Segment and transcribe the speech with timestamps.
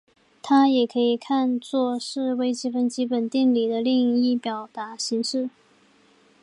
[0.41, 5.47] 这也可以看作是微积分基本定理另一个表达形式。